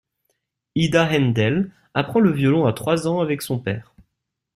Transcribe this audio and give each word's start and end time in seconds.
Ida 0.73 1.11
Haendel 1.11 1.71
apprend 1.93 2.19
le 2.21 2.31
violon 2.31 2.65
à 2.65 2.73
trois 2.73 3.07
ans 3.07 3.21
avec 3.21 3.43
son 3.43 3.59
père. 3.59 3.93